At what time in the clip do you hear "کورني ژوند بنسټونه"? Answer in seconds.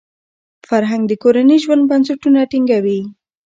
1.23-2.39